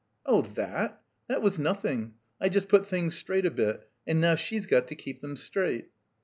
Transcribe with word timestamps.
"Oh 0.25 0.41
ihatl 0.41 0.95
That 1.27 1.43
was 1.43 1.59
nothing. 1.59 2.15
I 2.39 2.49
just 2.49 2.69
put 2.69 2.87
things 2.87 3.15
straight 3.15 3.45
a 3.45 3.51
bit, 3.51 3.87
and 4.07 4.19
now 4.19 4.33
she's 4.33 4.65
got 4.65 4.87
to 4.87 4.95
keep 4.95 5.21
them 5.21 5.37
straight." 5.37 5.89